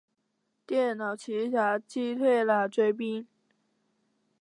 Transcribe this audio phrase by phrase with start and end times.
[0.65, 3.27] 电脑奇侠击退了追兵。